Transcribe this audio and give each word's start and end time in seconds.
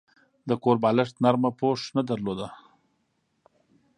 د 0.49 0.51
کور 0.63 0.77
بالښت 0.83 1.15
نرمه 1.23 1.51
پوښ 1.59 1.79
نه 1.97 2.01
درلوده. 2.09 2.47